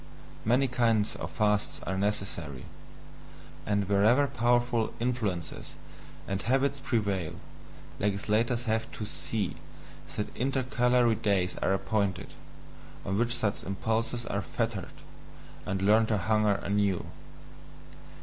[0.45, 2.65] Many kinds of fasts are necessary;
[3.67, 5.75] and wherever powerful influences
[6.27, 7.35] and habits prevail,
[7.99, 9.57] legislators have to see
[10.15, 12.33] that intercalary days are appointed,
[13.05, 14.93] on which such impulses are fettered,
[15.67, 17.05] and learn to hunger anew.